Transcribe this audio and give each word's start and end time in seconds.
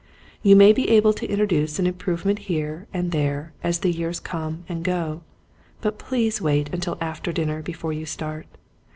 You 0.41 0.55
may 0.55 0.73
be 0.73 0.89
able 0.89 1.13
to 1.13 1.27
intro 1.27 1.45
duce 1.45 1.77
an 1.77 1.85
improvement 1.85 2.39
here 2.49 2.87
and 2.91 3.11
there 3.11 3.53
as 3.63 3.77
the 3.81 3.91
years 3.91 4.19
come 4.19 4.63
and 4.67 4.83
go, 4.83 5.21
but 5.79 5.99
please 5.99 6.41
wait 6.41 6.73
until 6.73 6.97
after 6.99 7.31
dinner 7.31 7.61
before 7.61 7.93
you 7.93 8.07
start. 8.07 8.47